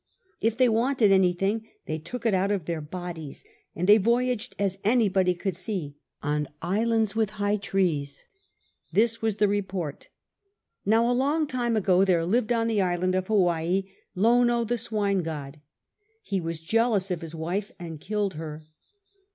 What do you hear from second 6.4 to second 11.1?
islands with high trees. This was the report.. Now,